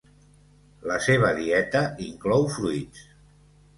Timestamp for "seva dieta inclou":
1.09-2.49